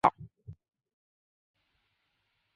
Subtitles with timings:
[0.01, 0.21] 轻声不
[0.51, 0.57] 标调。